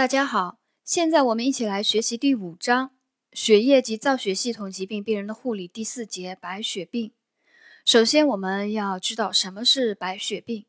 [0.00, 2.92] 大家好，现在我们一起来学习第五章
[3.34, 7.12] 血液及造血系统疾病病人的护理第四节白血病。
[7.84, 10.64] 首先，我们要知道什么是白血病。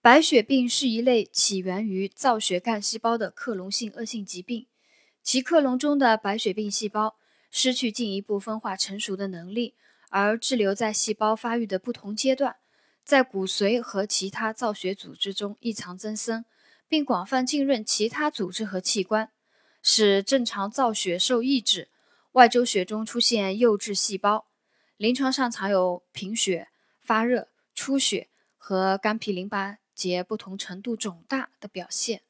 [0.00, 4.66] 白血病是一类起源于造血干细胞的克隆性恶性疾病，
[5.22, 7.16] 其克隆中的白血病细胞
[7.50, 9.74] 失去进一步分化成熟的能力，
[10.08, 12.56] 而滞留在细胞发育的不同阶段，
[13.04, 16.46] 在骨髓和其他造血组织中异常增生。
[16.92, 19.32] 并广泛浸润其他组织和器官，
[19.82, 21.88] 使正常造血受抑制，
[22.32, 24.44] 外周血中出现幼稚细胞。
[24.98, 26.68] 临床上常有贫血、
[27.00, 28.28] 发热、出血
[28.58, 32.20] 和肝脾淋巴结不同程度肿大的表现。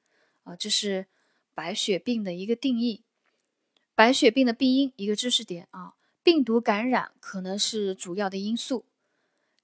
[0.44, 1.08] 啊，这是
[1.56, 3.02] 白血病的一个定义。
[3.96, 8.84] 白血病的病因一个知识点啊，病毒感染可能是主要的因素。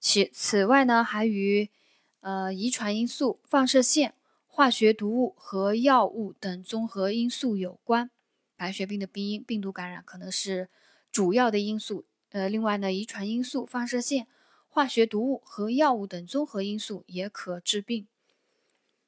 [0.01, 1.70] 其此外呢，还与
[2.19, 4.15] 呃遗传因素、放射线。
[4.59, 8.11] 化学毒物和药物等综合因素有关。
[8.57, 10.69] 白血病的病因，病毒感染可能是
[11.12, 12.06] 主要的因素。
[12.31, 14.27] 呃，另外呢，遗传因素、放射线、
[14.67, 18.09] 化学毒物和药物等综合因素也可致病。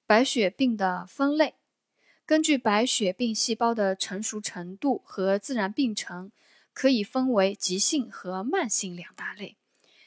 [0.06, 1.56] 白血病的分类，
[2.25, 6.31] 根据白血病细胞的成熟程度和自然病程，
[6.73, 9.56] 可以分为急性和慢性两大类。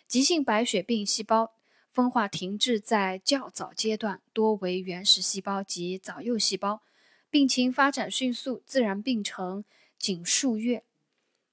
[0.08, 1.52] 急性白血病细胞。
[1.94, 6.82] 分化停滞在较早阶段，多为原始细胞及早幼细胞，
[7.30, 9.64] 病情发展迅速，自然病程
[10.00, 10.84] 仅数月。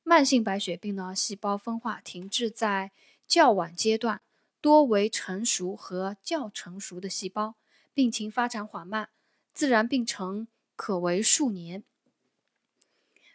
[0.03, 2.91] 慢性白血病呢，细胞分化停滞在
[3.27, 4.23] 较晚阶段，
[4.63, 7.57] 多为成熟和较成熟的细胞，
[7.93, 9.11] 病情发展缓慢，
[9.53, 11.85] 自然病程可为数年。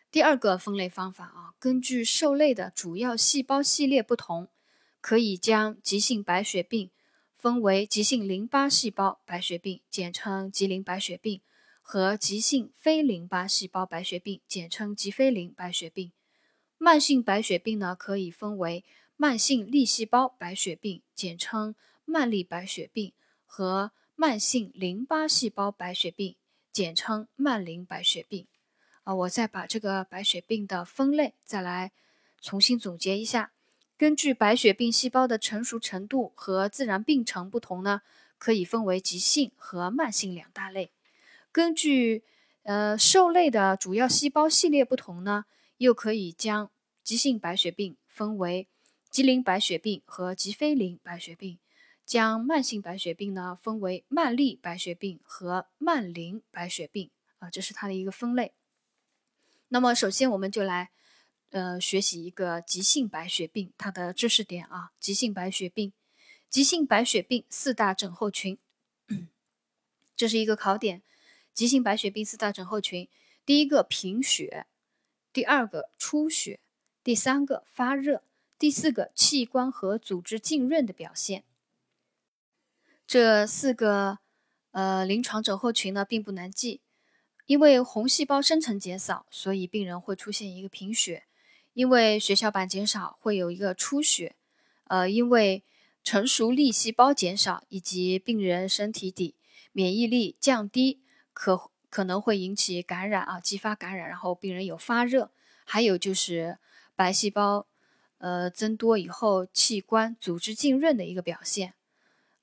[0.10, 4.48] 第二个分类方法啊，根据受类的主要细胞系列不同，
[5.00, 6.90] 可以将急性白血病。
[7.46, 11.42] 分为急性淋巴细胞白血病，简称急淋白血病，
[11.80, 16.12] 和急性非淋巴细胞白血病，简称急非淋白血病。
[16.80, 18.84] 慢性白血病呢，可以分为
[19.16, 23.14] 慢性粒细胞白血病，简称慢粒白血病，
[23.46, 26.38] 和慢性淋巴细胞白血病，
[26.72, 28.48] 简称慢淋白血病。
[29.04, 31.92] 啊，我再把这个白血病的分类再来
[32.42, 33.52] 重新总结一下。
[33.98, 38.02] 根据白血病细胞的成熟程度和自然病程不同呢，
[38.38, 40.92] 可以分为急性和慢性两大类。
[41.50, 42.24] 根据
[42.64, 45.46] 呃受类的主要细胞系列不同呢，
[45.78, 46.70] 又可以将
[47.04, 48.68] 急性白血病分为
[49.10, 51.58] 急淋白血病和急非淋白血病，
[52.06, 58.52] 将慢性白血病呢分为慢粒白血病和慢淋白血病啊，这是它的一个分类。
[59.70, 60.90] 那么首先我们就来。
[61.52, 64.92] 呃，学习一个急性白血病它的知识点啊。
[65.00, 65.94] 急性白血病，
[66.50, 68.58] 急性白血病四大症候群，
[70.16, 71.02] 这是一个考点。
[71.54, 73.08] 急性白血病四大症候群，
[73.46, 74.66] 第一个贫血，
[75.32, 76.60] 第二个出血，
[77.02, 78.24] 第三个发热，
[78.60, 81.46] 第四个器官和组织浸润的表现。
[83.08, 84.20] 这四个
[84.72, 86.82] 呃临床症候群呢，并不难记，
[87.46, 91.24] 因为红细胞生成减少，所以病人会出现一个贫血。
[91.76, 94.38] 因为血小板减少会有一个出血，
[94.86, 95.62] 呃，因为
[96.06, 99.36] 成熟粒细胞减少以及病人身体底
[99.74, 101.02] 免疫力降低，
[101.34, 105.32] 可可能会引起感染啊，激发感染，然后病人有发热，
[105.66, 106.58] 还有就是
[106.96, 107.68] 白细胞
[108.20, 111.74] 呃增多以后器官组织浸润的一个表现，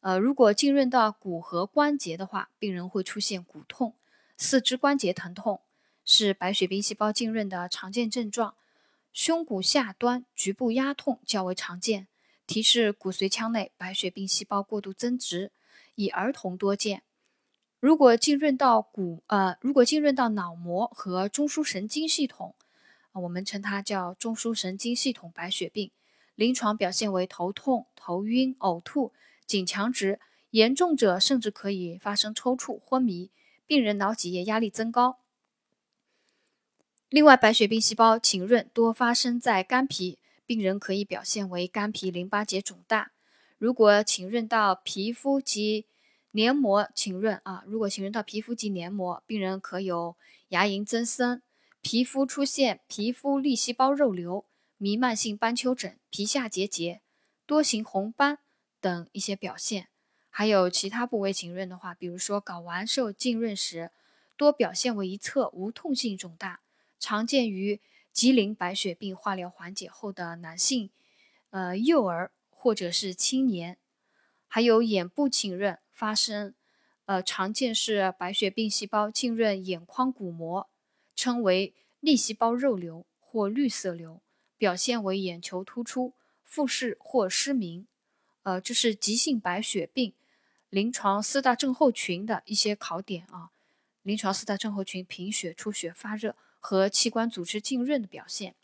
[0.00, 3.94] 呃，如果浸润到骨和关节的话，病人会出现骨痛、
[4.36, 5.62] 四肢关节疼痛，
[6.04, 8.54] 是白血病细胞浸润的常见症状。
[9.12, 12.08] 胸骨下端局部压痛较为常见，
[12.46, 15.52] 提示骨髓腔内白血病细胞过度增殖，
[15.94, 17.02] 以儿童多见。
[17.78, 22.54] 如果浸润到骨，呃，如果浸润到脑膜和中枢神经系统，
[23.12, 25.90] 我们称它叫中枢神经系统白血病。
[26.34, 29.12] 临床表现为头痛、头晕、呕吐、
[29.46, 30.18] 颈强直，
[30.50, 33.30] 严重者甚至可以发生抽搐、昏迷，
[33.66, 35.18] 病人脑脊液压力增高。
[37.12, 40.16] 另外，白血病细胞浸润多发生在肝脾，
[40.46, 43.12] 病人可以表现为肝脾淋巴结肿大。
[43.58, 45.84] 如果浸润到皮肤及
[46.30, 50.16] 黏膜浸润啊，如果浸润到皮肤及黏膜，病人可有
[50.48, 51.42] 牙龈增生、
[51.82, 54.46] 皮肤出现皮肤粒细胞肉瘤、
[54.78, 57.02] 弥漫性斑丘疹、皮下结节、
[57.44, 58.38] 多型红斑
[58.80, 59.88] 等一些表现。
[60.30, 63.90] 还有其他部位浸润的话，比如说睾丸受浸润时，
[64.38, 66.61] 多表现为一侧无痛性肿大。
[67.02, 67.80] 常见于
[68.12, 70.88] 吉林白血病化疗缓解后的男性，
[71.50, 73.76] 呃，幼儿或者是青年，
[74.46, 76.54] 还有眼部浸润发生，
[77.06, 80.70] 呃，常见是白血病细胞浸润眼眶骨膜，
[81.16, 84.22] 称为粒细胞肉瘤或绿色瘤，
[84.56, 86.12] 表现为眼球突出、
[86.44, 87.88] 复视或失明。
[88.44, 90.12] 呃，这是急性白血病
[90.70, 93.50] 临床四大症候群的一些考点啊。
[94.02, 98.54] 临床四大症候群：贫血、出血、发热和器官组织浸润的表现。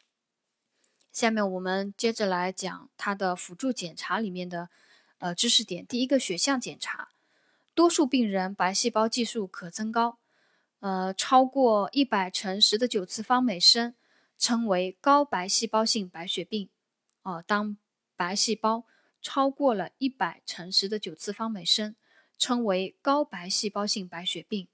[1.11, 4.71] 下面我们接着来讲它的辅助检查里面的
[5.19, 5.85] 呃知识点。
[5.85, 7.09] 第一个血象检查，
[7.75, 10.19] 多数病人白细胞计数可增高，
[10.79, 13.97] 呃超过一百乘十的九次方每升，
[14.39, 16.69] 称为高白细胞性白血病。
[17.23, 17.77] 哦，当
[18.15, 18.85] 白细胞
[19.21, 21.97] 超过了一百乘十的九次方每升，
[22.39, 24.69] 称为高白细胞性白血病。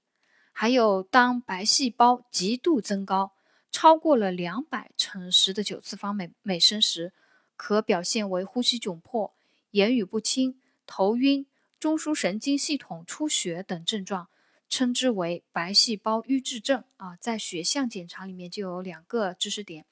[0.57, 3.33] 还有，当白细胞极度增高，
[3.69, 7.11] 超过了两百乘十的九次方每每升时，
[7.57, 9.33] 可表现为呼吸窘迫、
[9.71, 10.57] 言语不清、
[10.87, 11.45] 头晕、
[11.77, 14.29] 中枢神经系统出血等症状，
[14.69, 17.17] 称之为白细胞瘀滞症啊。
[17.17, 19.85] 在血象检查里面就有两个知识点，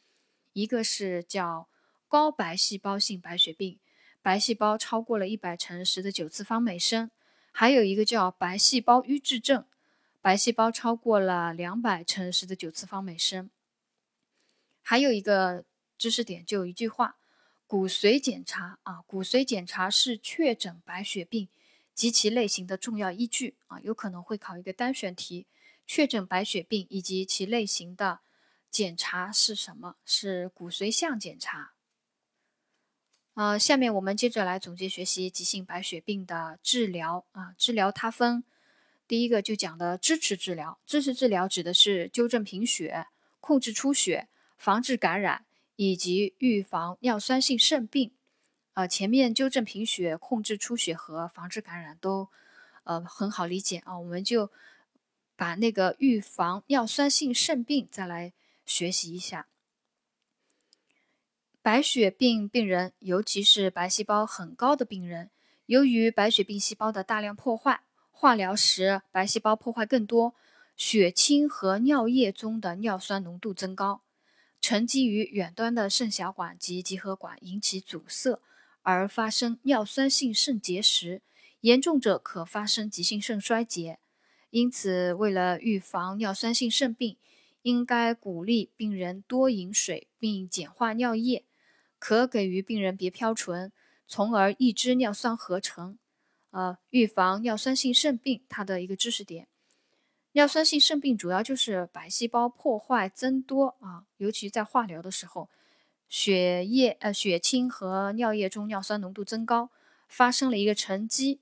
[0.54, 1.68] 一个是叫
[2.08, 3.80] 高白细胞性白血病，
[4.22, 7.10] 白细胞超过了一百乘十的九次方每升；
[7.52, 9.66] 还有一个叫白细胞瘀滞症。
[10.24, 13.50] 白细胞超过了两百乘十的九次方每升。
[14.82, 15.66] 还有一个
[15.98, 17.18] 知识点，就一句话：
[17.68, 21.50] 骨髓检查啊，骨髓检查是确诊白血病
[21.94, 25.46] 及其类型的重要依据啊，有可能会考一个单选题。
[25.86, 28.22] 确诊白血病以及其类型的
[28.72, 29.98] 检查是什么？
[30.06, 31.74] 是骨髓相检查。
[33.34, 38.46] 啊，下面我们接着来总结学习急性白血病的治疗啊，治疗它分。
[39.14, 43.06] 第一个就讲的支持治疗，支持治疗指的是纠正贫血、
[43.40, 44.28] 控制出血、
[44.58, 45.46] 防治感染
[45.76, 48.12] 以及预防尿酸性肾病。
[48.74, 52.28] 呃，前面纠正贫血、控制出血和防治感染都
[52.86, 54.50] 呃很好理解啊，我们就
[55.36, 58.34] 把那个预防尿酸性肾病再来
[58.66, 59.46] 学习一下。
[61.62, 65.30] 白血病病人，尤其是白细胞很高的病人，
[65.68, 67.84] 由于白血病细胞的大量破坏。
[68.16, 70.34] 化疗时，白细胞破坏更多，
[70.78, 74.02] 血清和尿液中的尿酸浓度增高，
[74.62, 78.40] 沉积于远端的肾小管及集合管，引起阻塞，
[78.82, 81.22] 而发生尿酸性肾结石，
[81.62, 84.00] 严重者可发生急性肾衰竭。
[84.52, 87.18] 因此，为了预防尿酸性肾病，
[87.64, 91.44] 应该鼓励病人多饮水并简化尿液，
[92.00, 93.74] 可给予病人别嘌醇，
[94.08, 95.98] 从而抑制尿酸合成。
[96.54, 99.48] 呃，预防尿酸性肾病，它的一个知识点，
[100.34, 105.50] 尿酸性肾病主要就是白细胞破坏增多啊，尤其在化疗的时候，
[106.08, 109.72] 血液呃血清和尿液中尿酸浓度增高，
[110.08, 111.42] 发生了一个沉积，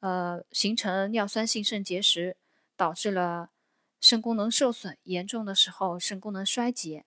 [0.00, 2.38] 呃，形成尿酸性肾结石，
[2.74, 3.50] 导致了
[4.00, 7.04] 肾功能受损，严重的时候肾功能衰竭。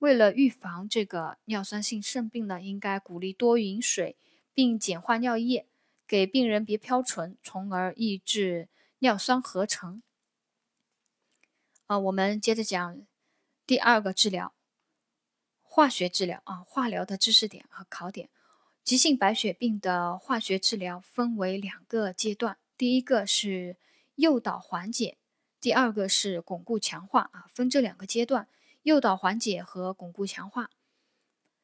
[0.00, 4.18] 为了预防这个尿酸性肾病呢，应该鼓励多饮水，
[4.52, 5.66] 并简化尿液。
[6.06, 8.68] 给病人别嘌醇，从而抑制
[8.98, 10.02] 尿酸合成。
[11.86, 13.06] 啊，我们接着讲
[13.66, 14.54] 第二个治疗，
[15.62, 18.30] 化学治疗啊，化疗的知识点和考点。
[18.82, 23.78] 急性白血病的化学治疗分为两个阶段，第一个是
[24.16, 25.16] 诱导缓解，
[25.60, 28.46] 第二个是巩固强化啊，分这两个阶段，
[28.82, 30.70] 诱导缓解和巩固强化。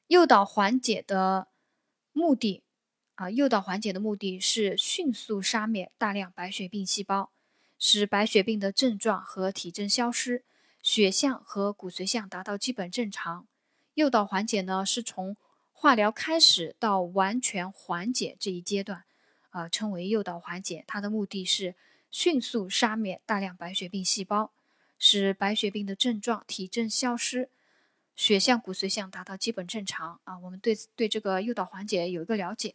[0.06, 1.48] 诱导缓解的
[2.12, 2.64] 目的。
[3.20, 7.30] 啊，诱导缓解的目的是迅速杀灭大量白血病细胞，
[7.78, 10.42] 使白血病的症状和体征消失，
[10.82, 13.46] 血象和骨髓相达到基本正常。
[13.92, 15.36] 诱导缓解呢，是从
[15.74, 19.04] 化疗开始到完全缓解这一阶段，
[19.50, 20.82] 啊，称为诱导缓解。
[20.86, 21.74] 它的目的是
[22.10, 24.50] 迅速杀灭大量白血病细胞，
[24.98, 27.50] 使白血病的症状、体征消失，
[28.16, 30.18] 血象、骨髓相达到基本正常。
[30.24, 32.74] 啊，我们对对这个诱导缓解有一个了解。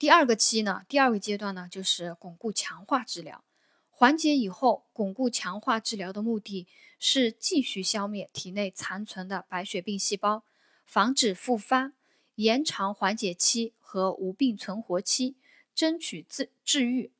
[0.00, 3.44] 第二个期呢，第二个阶段呢，就是巩固强化治疗。
[3.90, 6.66] 缓解以后，巩固强化治疗的目的
[6.98, 10.42] 是继续消灭体内残存的白血病细胞，
[10.86, 11.92] 防止复发，
[12.36, 15.36] 延长缓解期和无病存活期，
[15.74, 17.12] 争取治治愈。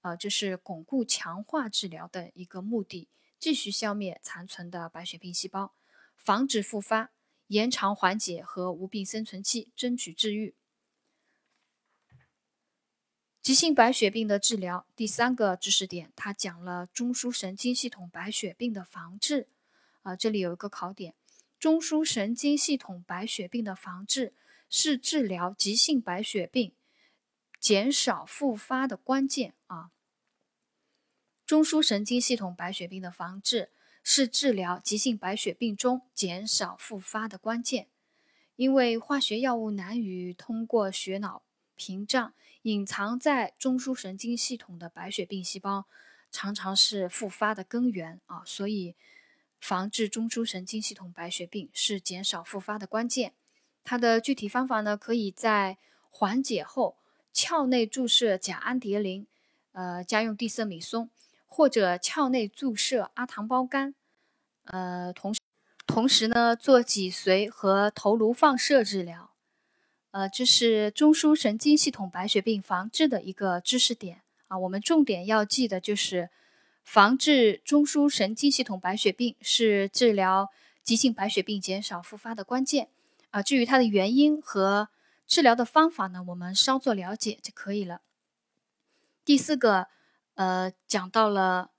[0.00, 3.08] 啊，这是巩固强化治疗的一个目的：
[3.38, 5.74] 继续消灭残存的白血病细胞，
[6.16, 7.10] 防止复发，
[7.48, 10.54] 延长缓解和无病生存期，争取治愈。
[13.42, 19.48] 急性白血病的治疗，第三个知识点，它讲了中枢神经系统白血病的防治。
[20.02, 21.14] 啊，这里有一个考点：
[21.58, 24.32] 中枢神经系统白血病的防治
[24.70, 26.72] 是治疗急性白血病、
[27.58, 29.90] 减少复发的关键啊。
[31.44, 33.70] 中枢神经系统白血病的防治
[34.04, 37.88] 是治疗急性白血病中减少复发的关键。
[38.54, 41.42] 因为化学药物难以通过血脑
[41.74, 42.32] 屏障，
[42.62, 45.86] 隐藏在中枢神经系统的白血病细胞
[46.30, 48.94] 常常是复发的根源啊，所以
[49.60, 53.34] 防治中枢神经系统白血病是减少复发的关键。
[53.84, 55.78] 它的具体方法呢，可以在
[56.08, 56.96] 缓解后
[57.32, 59.26] 鞘内注射甲氨蝶呤，
[59.72, 61.10] 呃，加用地塞米松，
[61.48, 63.94] 或者鞘内注射阿糖胞苷，
[64.64, 65.40] 呃，同时
[65.84, 69.31] 同时呢做脊髓和头颅放射治疗，
[70.12, 74.58] 呃，这是中枢神经系统白血病防治的一个知识点啊。
[74.58, 76.28] 我们重点要记的就是
[76.84, 80.50] 防治中枢神经系统白血病是治疗
[80.82, 82.88] 急性白血病减少复发的关键。
[83.30, 84.90] 啊，至于它的原因和
[85.26, 88.02] 治疗的方法呢，我们稍作了解就可以了。
[89.24, 89.86] 第四个，
[90.34, 91.70] 呃，讲到了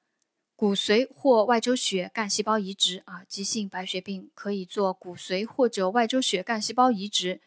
[0.56, 7.40] 骨髓或外周血干细胞移植啊，急性白血病可以做骨髓或者外周血干细胞移植。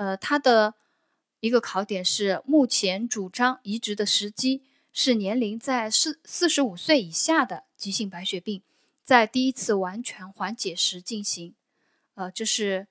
[0.00, 0.76] 呃，它的
[1.40, 4.62] 一个考点是，目前主张移植的时机
[4.94, 8.62] 是年龄在四四十五岁以下的急性白血病，
[9.04, 11.54] 在第一次完全缓解时进行。
[12.14, 12.86] 呃，这是。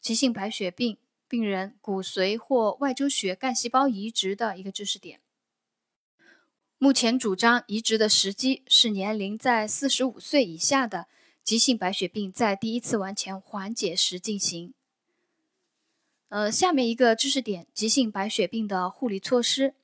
[0.00, 5.20] 急性白血病病人骨髓或外周血干细胞移植的一个知识点。
[6.78, 11.06] 目前主张移植的时机是年龄在四十五岁以下的
[11.44, 14.74] 急性白血病在第一次完全缓解时进行。
[16.32, 19.74] 呃，下面一个知识点：急性白血病的护理措施。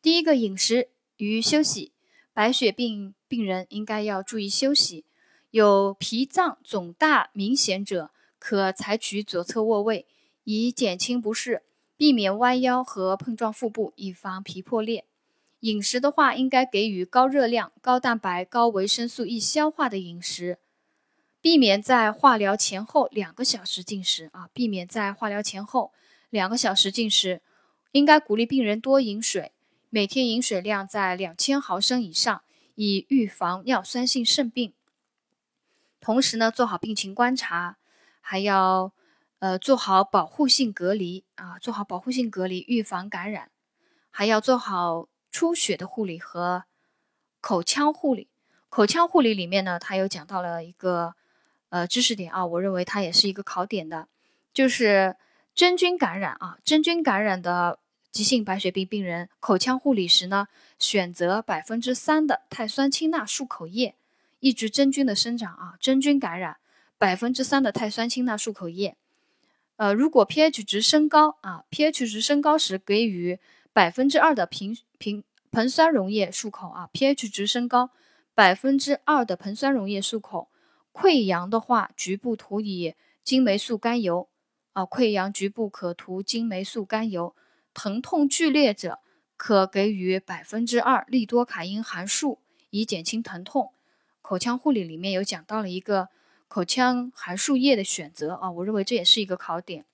[0.00, 0.88] 第一个，饮食
[1.18, 1.92] 与休息。
[2.32, 5.04] 白血病病人应该要注意休息。
[5.50, 8.10] 有脾脏肿大明显者。
[8.38, 10.06] 可采取左侧卧位，
[10.44, 11.64] 以减轻不适，
[11.98, 15.04] 避免弯腰和碰撞腹部，以防皮破裂。
[15.60, 20.56] 饮食的话，应该给予高热量、高蛋白、高维生素易消化的饮食，
[21.40, 25.92] 避免在化疗前后两个小时进食啊，避免在化疗前后
[26.28, 27.42] 两个小时进食。
[27.92, 29.52] 应该鼓励病人多饮水，
[29.88, 32.42] 每天饮水量在两千毫升以上，
[32.76, 34.72] 以预防尿酸性肾病。
[36.00, 37.78] 同时呢，做好病情观察。
[38.20, 38.92] 还要，
[39.40, 43.50] 呃，做好保护性隔离啊，做好保护性隔离，预防感染。
[44.10, 46.64] 还要做好出血的护理和
[47.40, 48.28] 口腔护理。
[48.68, 51.16] 口腔护理里面呢，它有讲到了一个
[51.70, 54.06] 呃知识点啊，我认为它也是一个考点的，
[54.52, 55.16] 就是
[55.54, 57.78] 真菌感染啊，真菌感染的
[58.12, 60.46] 急性白血病病人口腔护理时呢，
[60.78, 63.94] 选择百分之三的碳酸氢钠漱口液，
[64.40, 66.58] 抑制真菌的生长啊，真菌感染。
[66.98, 68.94] 百分之三的碳酸氢钠漱口液，
[69.76, 73.38] 呃，如果 pH 值升高啊，pH 值升高时给予
[73.72, 77.88] 百分之二的平平硼酸溶液漱口啊，pH 值升高
[78.34, 80.50] 百分之二的硼酸溶液漱口。
[80.92, 84.28] 溃疡的话，局部涂以金霉素甘油
[84.72, 87.34] 啊，溃疡局部可涂金霉素甘油。
[87.72, 88.98] 疼痛剧烈者
[89.36, 92.38] 可给予百分之二利多卡因含漱
[92.70, 93.72] 以减轻疼痛。
[94.20, 96.08] 口腔护理里面有讲到了一个。
[96.52, 99.84] 口腔含漱液的选择啊，我认为这也是一个考点。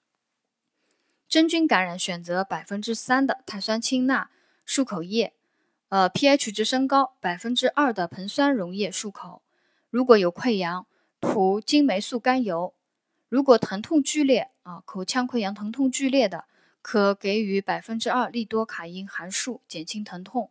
[1.28, 4.30] 真菌感染选择百分之三的碳酸氢钠
[4.66, 5.34] 漱口液，
[5.90, 9.42] 呃，pH 值升高百分之二的硼酸溶液漱口。
[9.90, 10.86] 如果有溃疡，
[11.20, 12.74] 涂金霉素甘油。
[13.28, 16.44] 如果疼痛剧烈啊，口腔溃疡疼痛剧烈的，
[16.80, 20.50] 可给予百分之二利多卡因含漱减轻疼痛。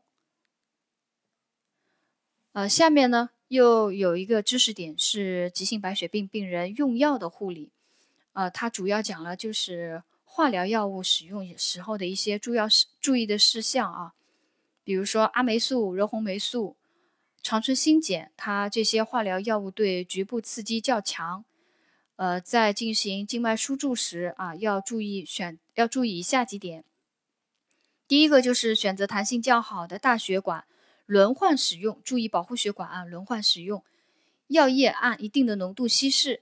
[2.54, 3.32] 呃，下面呢？
[3.50, 7.70] 又有一个知识点是急性白血病病人用药的护理，
[8.34, 14.14] 呃，它主要讲了就是化疗药物使用时候的一些注要事注意的事项啊，
[14.84, 16.76] 比如说阿霉素、柔红霉素、
[17.46, 21.46] 长春新碱，它这些化疗药物对局部刺激较强，
[22.16, 26.84] 呃，在进行静脉输注时啊，要注意选要注意以下几点，
[28.08, 30.66] 第一个就是选择弹性较好的大血管。
[31.06, 33.06] 轮换使用，注意保护血管啊！
[33.06, 33.84] 轮换使用，
[34.48, 36.42] 药液按一定的浓度稀释。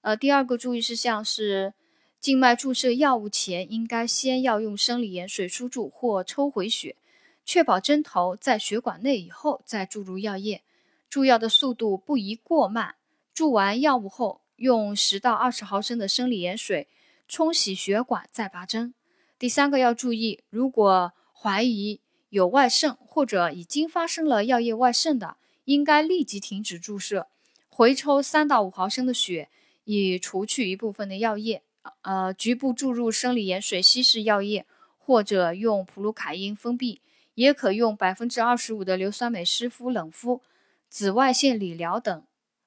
[0.00, 1.74] 呃，第二个注意事项是，
[2.18, 6.96] 静脉注射药物前，应该先要用生理盐水输注或抽回血，
[7.44, 10.62] 确保针头在血管内以后再注入药液。
[11.08, 12.96] 注药的速度不宜过慢。
[13.32, 16.88] 注完药物后，用十到二十毫升的生理盐水
[17.26, 18.94] 冲洗血管，再拔针。
[19.38, 22.00] 第三个要注意，如果怀疑。
[22.30, 27.26] 有外渗或者已经发生了药液外渗的，应该立即停止注射，
[27.68, 29.48] 回抽三到五毫升的血，
[29.82, 31.64] 以除去一部分的药液。
[32.02, 34.64] 呃，局部注入生理盐水稀释药液，
[34.96, 37.00] 或者用普鲁卡因封闭，
[37.40, 40.42] 也可用百分之二十五的硫酸镁湿敷、冷敷、
[40.88, 42.22] 紫外线理疗等。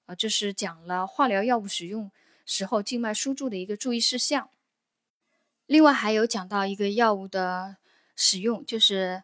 [0.06, 2.12] 啊，这是讲了化疗药物使用
[2.46, 4.50] 时候静脉输注的一个注意事项。
[5.66, 7.78] 另外还有讲到一个药物的
[8.16, 9.24] 使用，就是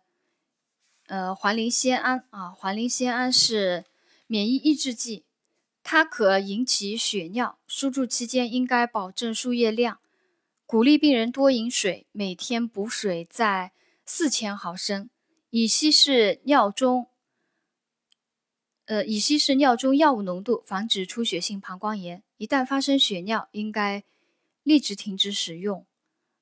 [1.08, 3.84] 呃环磷酰胺啊，环磷酰胺是
[4.27, 5.25] 免疫抑制剂，
[5.84, 10.00] 它可引起血尿，输注期间应该保证输液量，
[10.65, 13.74] 鼓励病人多饮水，每天补水在
[14.06, 15.10] 四千毫升，
[15.51, 17.08] 乙稀是尿中。
[18.86, 22.24] 呃，乙稀是尿中药物浓度，防止出血性膀胱炎。
[22.38, 24.03] 一旦发生血尿，应该
[24.62, 25.86] 立即停止使用。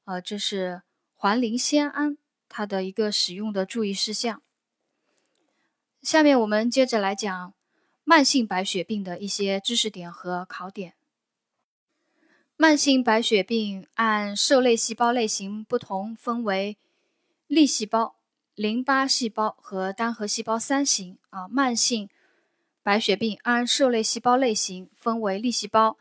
[0.04, 0.82] 呃，这是
[1.16, 2.18] 环磷酰胺
[2.50, 4.42] 它的一个使用的注意事项。
[6.02, 7.54] 下面我们接着来讲
[8.04, 10.96] 慢性白血病的一些知识点和考点。
[12.58, 16.78] 慢性白血病按受类细胞类型不同，分为
[17.48, 18.17] 粒细胞、
[18.58, 21.16] 淋巴细胞和单核细胞三型。
[21.30, 22.10] 啊，慢性
[22.82, 25.96] 白血病按受类细胞类型分为粒细胞、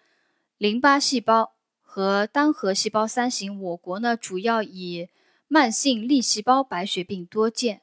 [0.56, 3.60] 淋巴细胞和单核细胞三型。
[3.60, 5.10] 我国呢，主要以
[5.48, 7.82] 慢性粒细胞白血病多见。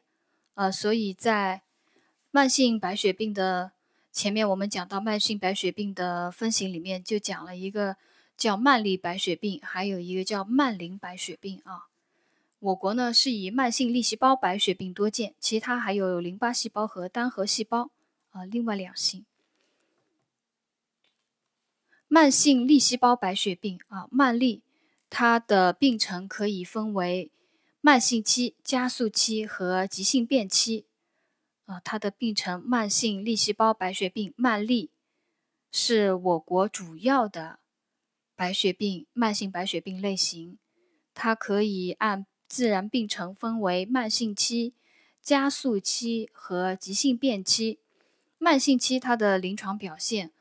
[0.55, 1.61] 呃，所以在
[2.31, 3.73] 慢性白血病的
[4.11, 7.95] 前面，我们讲到慢性白血病的分型里面，就讲了一个
[8.35, 11.92] 叫慢粒白血病，还有一个叫慢淋白血病啊。
[12.63, 17.91] 我国呢是以慢性粒细胞白血病多见，其他还有淋巴细胞和单核细胞。
[18.29, 19.25] 啊，另外两型，
[22.07, 24.63] 慢性粒细胞白血病啊，慢粒，
[25.09, 27.29] 它的病程可以分为
[27.81, 30.85] 慢性期、加速期和急性变期。
[31.65, 34.89] 啊，它的病程，慢性粒细胞白血病慢粒，
[35.69, 37.59] 是我国主要的
[38.37, 40.57] 白血病慢性白血病类型。
[41.13, 44.73] 它可以按自然病程分为慢性期、
[45.21, 47.79] 加速期和急性变期。
[48.37, 50.31] 慢性期，它的临床表现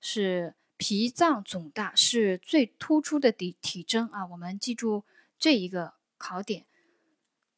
[0.00, 4.26] 是脾脏肿大，是最突出的体体征啊。
[4.26, 5.04] 我们记住
[5.38, 6.66] 这一个考点：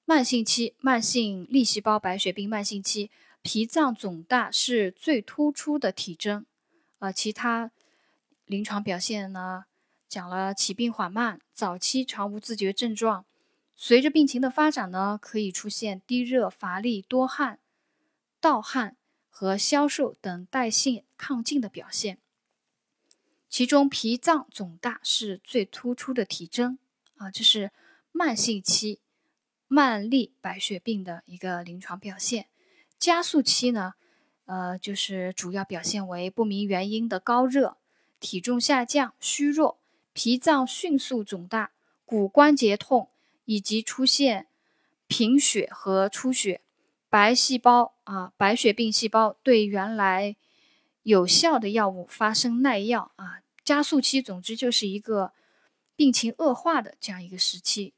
[0.05, 6.45] 慢性期，慢性粒细胞白血病慢性期，脾脏肿大是最突出的体征。
[6.99, 7.71] 呃，其他
[8.45, 9.65] 临床表现呢，
[10.07, 13.25] 讲了起病缓慢，早期常无自觉症状，
[13.77, 17.59] 随着病情的发展呢，可以出现低热、乏力、多汗、
[18.41, 18.97] 盗汗。
[19.37, 22.19] 和消瘦等代谢亢进的表现，
[23.49, 26.79] 其中脾脏肿大是最突出的体征
[27.17, 27.73] 啊，这是
[28.13, 29.01] 慢性期
[29.67, 32.47] 慢粒白血病的一个临床表现。
[32.97, 33.95] 加速期呢，
[34.45, 37.77] 呃，就是主要表现为不明原因的高热、
[38.21, 39.81] 体重下降、虚弱、
[40.13, 41.73] 脾脏迅速肿大、
[42.05, 43.09] 骨关节痛，
[43.45, 44.47] 以及出现
[45.07, 46.61] 贫血和出血。
[47.09, 50.35] 白细胞啊，白血病细胞对原来
[51.05, 55.33] 有效的药物发生耐药啊，加速期，总之就是一个
[55.95, 57.95] 病情恶化的这样一个时期。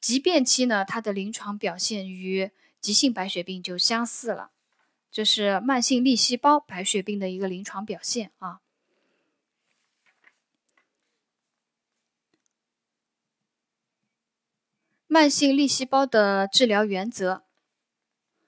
[0.00, 4.52] 急变期呢，它的临床表现与急性白血病就相似了，
[5.10, 8.62] 这是慢性粒细胞白血病的一个临床表现啊。
[15.12, 17.42] 慢性粒细胞的治疗原则，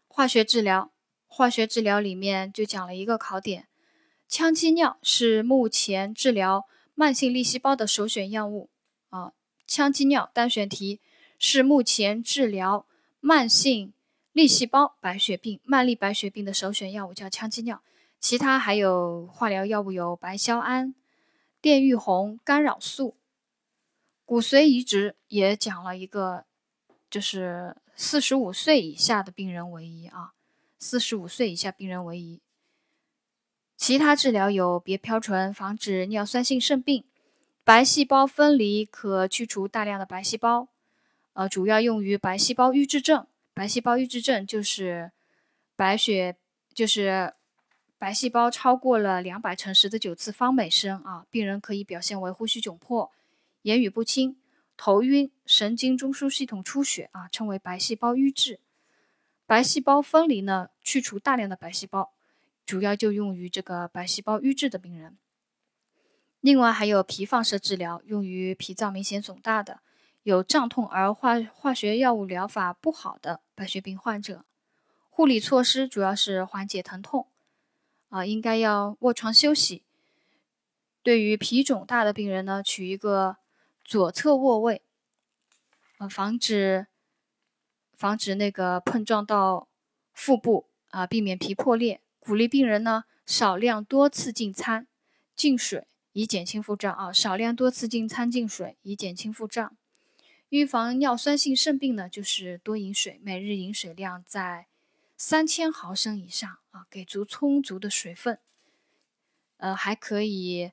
[0.07, 0.93] 化学治疗，
[1.27, 3.67] 化学治疗里面就讲了一个考点，
[4.31, 8.71] 羟基尿是目前治疗慢性粒细胞的首选药物
[9.11, 9.33] 啊。
[9.67, 11.01] 羟基尿单选题
[11.37, 12.87] 是目前治疗
[13.19, 13.93] 慢性
[14.31, 17.83] 粒细胞白血病、慢粒白血病的首选药物，叫羟基尿。
[18.21, 20.95] 其他还有化疗药物有白硝胺、
[21.61, 23.17] 电玉红干扰素。
[24.25, 26.45] 骨髓移植也讲了一个。
[27.13, 30.33] 就是四十五岁以下的病人为宜啊，
[30.79, 32.41] 四十五岁以下病人为宜。
[33.77, 37.03] 其他治疗有别嘌醇，防止尿酸性肾病；
[37.65, 40.69] 白细胞分离可去除大量的白细胞，
[41.35, 43.27] 呃，主要用于白细胞瘀滞症。
[43.53, 45.13] 白细胞瘀滞症就是
[45.77, 46.37] 白血，
[46.73, 47.35] 就是
[47.99, 53.13] 白细胞超过了两百乘十的九次方每升啊，病人可以表现为呼吸窘迫、
[53.61, 54.39] 言语不清。
[54.85, 58.59] 头晕、神经中枢系统出血啊，称为白细胞瘀滞。
[59.47, 62.13] 白细胞分离呢，去除大量的白细胞，
[62.67, 65.17] 主要就用于这个白细胞瘀滞的病人。
[66.41, 69.83] 另外还有皮放射治疗，用于脾脏明显肿大的、
[70.25, 74.45] 有胀痛而化化学药物疗法不好的白血病患者。
[75.09, 77.29] 护理措施主要是缓解疼痛
[78.09, 79.85] 啊，应该要卧床休息。
[81.05, 83.37] 对于脾肿大的病人呢，取一个。
[83.93, 84.81] 左侧卧位，
[85.99, 86.87] 呃，防止
[87.93, 89.69] 防止那个碰撞到
[90.15, 92.01] 腹部啊，避免皮破裂。
[92.19, 94.87] 鼓励病人呢少量多次进餐、
[95.37, 97.13] 进水，以减轻腹胀啊。
[97.13, 99.77] 少量多次进餐、进水，以减轻腹胀。
[100.49, 104.69] 预防尿酸性肾病呢，就是多饮水，每日饮水量在
[105.19, 108.39] 三千毫升以上啊，给足充足的水分。
[109.59, 110.73] 呃，还可以。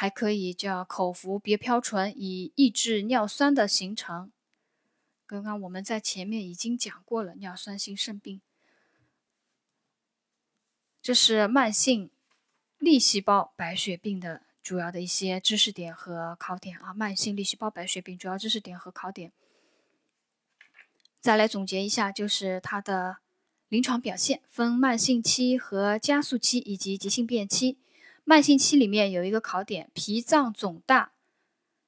[0.00, 4.32] 还可以叫口服别飘醇，以抑制尿酸的形成。
[5.26, 8.40] 刚刚我们在前面已经讲过了尿酸性肾病，
[11.02, 12.10] 这是慢性
[12.78, 16.94] 粒细胞白血病的主要的一些知识点和考点啊。
[16.94, 19.30] 慢性粒细胞白血病主要知识点和考点，
[21.20, 23.18] 再来总结一下，就是它的
[23.68, 27.76] 临床表现分慢性期和加速期以及急性变期。
[28.24, 31.12] 慢性期里面有一个考点，脾脏肿大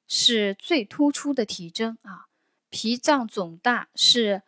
[0.08, 2.26] 是最突出的体征啊。
[2.68, 4.42] 脾脏肿大是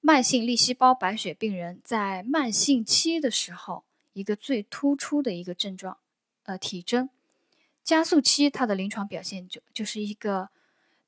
[0.00, 5.98] 慢性粒细胞白血病人在慢性期的时候一个最突出的一个症状，
[6.42, 7.08] 呃，体征。
[7.82, 10.48] 加速期它的临床表现就就是一个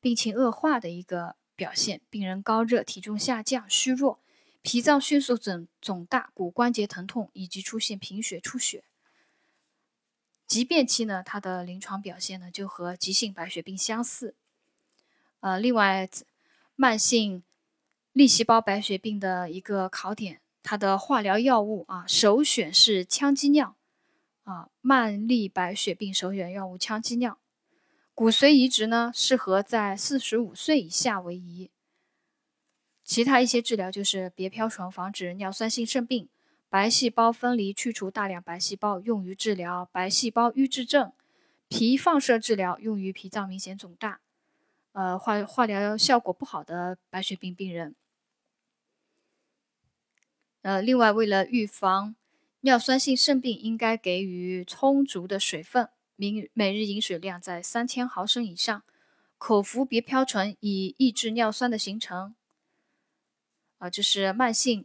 [0.00, 4.20] 病情恶化的一个表现，病人高热、体重下降、虚弱，
[4.62, 8.84] 脾脏迅速肿肿大，骨关节疼痛以及出现贫血、出血。
[10.46, 14.34] 急变期呢，它的临床表现呢就和急性白血病相似。
[15.40, 16.08] 呃，另外，
[16.74, 17.42] 慢性
[18.12, 23.76] 粒细胞白血病的一个考点，它的化疗药物啊，首选是羟基尿
[24.44, 24.70] 啊。
[24.80, 27.38] 慢粒白血病首选药物羟基尿。
[28.14, 31.70] 骨髓移植呢，适合在四十五岁以下为宜。
[33.04, 36.28] 其他一些治疗就是别飘醇，防止尿酸性肾病。
[36.76, 41.12] 白细胞分离去除大量白细胞，用于治疗白细胞瘀滞症；
[41.68, 44.20] 脾放射治疗用于脾脏明显肿大，
[44.92, 47.96] 呃，化化疗效果不好的白血病病人。
[50.60, 52.14] 呃，另外为了预防
[52.60, 58.82] 尿酸性肾病，应该给予充足的水分，每每日饮水量在三千毫升以上，
[59.38, 62.34] 口服别嘌醇以抑制尿酸的形成。
[63.78, 64.84] 啊，这是慢性。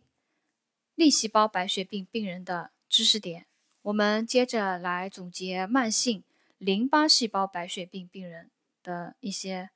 [0.95, 3.45] 粒细胞白血病病人的知识点，
[3.81, 6.23] 我们接着来总结慢性
[6.57, 8.51] 淋巴细胞白血病病人
[8.83, 9.69] 的一些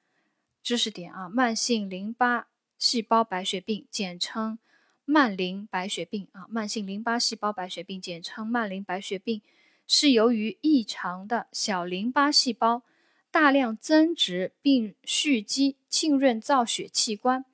[0.61, 1.27] 知识点啊。
[1.27, 2.47] 慢性淋巴
[2.77, 4.59] 细胞白血病简称
[5.05, 6.45] 慢淋白血病啊。
[6.49, 9.41] 慢性淋巴细胞白血病简称慢淋白血病，
[9.87, 12.83] 是由于异常的小淋巴细胞
[13.31, 17.45] 大量增殖并蓄积浸润造血器官。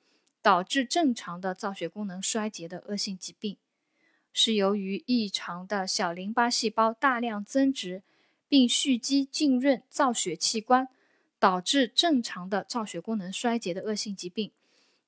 [0.42, 3.56] 导致正常的造血功能衰竭的恶性疾病，
[4.32, 8.02] 是由于异常的小淋巴细胞大量增殖
[8.48, 10.88] 并蓄积浸润造血器官，
[11.38, 14.50] 导致正常的造血功能衰竭的恶性疾病。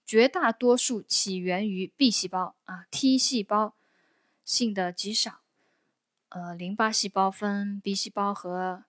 [0.06, 3.74] 绝大多数起源于 B 细胞啊，T 细胞
[4.44, 5.40] 性的极少。
[6.28, 8.84] 呃，淋巴细胞分 B 细胞和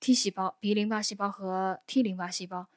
[0.00, 2.68] T 细胞，B 淋巴细胞和 T 淋巴细胞。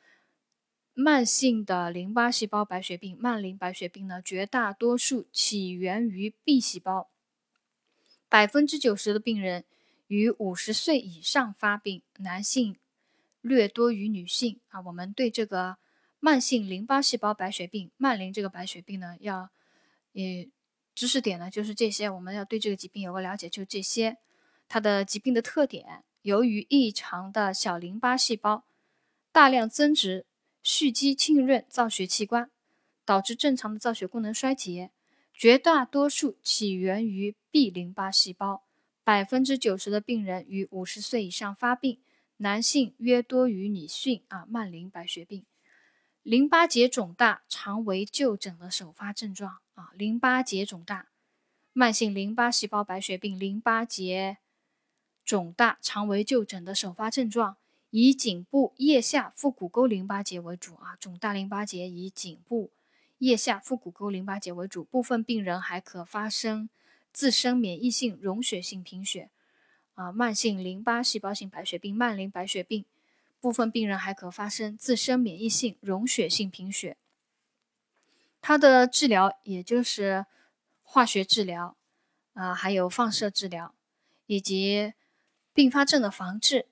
[1.02, 7.10] 慢性的淋巴细胞白血病，慢淋白血病呢，绝大多数起源于 B 细胞，
[8.30, 9.66] 百分之九十的病人
[10.06, 12.78] 于五十岁以上发病，男性
[13.42, 14.80] 略多于女性啊。
[14.82, 15.78] 我们对这个
[16.20, 19.50] 慢性淋巴细胞白血病，慢淋这个白血病呢，要
[20.14, 20.22] 呃
[20.94, 24.18] 知识点呢就是这些，我们要对这个疾病有个了解，就这些。
[24.68, 28.66] 它的疾病的特点，由于异常的小淋巴细胞
[29.32, 30.28] 大量增殖。
[30.64, 32.50] 蓄积浸润造血器官，
[33.06, 34.92] 导致正常的造血功能衰竭。
[35.34, 38.64] 绝大多数起源于 B 淋巴细胞，
[39.04, 42.00] 百分之九十的病人于五十岁以上发病，
[42.38, 44.22] 男性约多于女性。
[44.28, 45.46] 啊，慢淋白血病，
[46.22, 49.58] 淋巴结肿大常为就诊的首发症状。
[49.74, 51.08] 啊，淋巴结肿大，
[51.74, 54.38] 慢性淋巴细胞白血病，淋巴结
[55.26, 57.58] 肿大常为就诊的首发症状。
[57.92, 62.72] 以颈部腋下腹股沟淋巴结为主啊，肿大淋巴结以颈部
[63.20, 66.70] 腋下腹股沟淋巴结为主，部分病人还可发生
[67.12, 69.30] 自身免疫性溶血性贫血
[69.96, 72.86] 啊，慢性淋巴细胞性白血病、慢淋白血病，
[73.42, 76.96] 部分病人还可发生自身免疫性溶血性贫血。
[78.42, 80.26] 它的治疗也就是
[80.82, 81.76] 化学治疗
[82.34, 83.76] 啊，还有放射治疗，
[84.28, 84.94] 以及
[85.54, 86.68] 并发症的防治。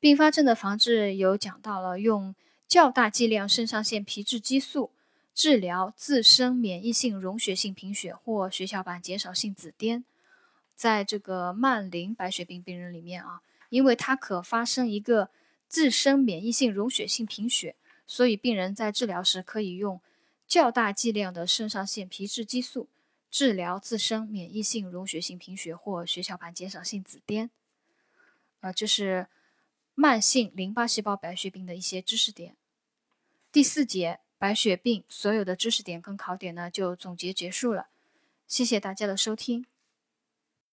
[0.00, 2.34] 并发症的防治有讲到了，用
[2.66, 4.90] 较大剂量肾上腺皮质激素
[5.34, 10.04] 治疗自身免疫性溶血性贫血或血小板减少性紫癜。
[10.74, 15.30] 在这个慢淋白血病病人里面啊，因为它可发生一个
[15.66, 17.74] 自身免疫性溶血性贫血，
[18.06, 20.00] 所以病人在治疗时可以用
[20.46, 22.88] 较大剂量的肾上腺皮质激素，
[23.28, 27.50] 治疗自身免疫性溶血性贫血或血小板减少性紫癜。
[28.60, 29.26] 呃，这是
[30.00, 32.54] 慢性淋巴细胞白血病的一些知识点。
[33.50, 37.88] 第四节白血病所有的知识点跟考点呢就总结结束了，
[38.46, 39.66] 谢谢大家的收听。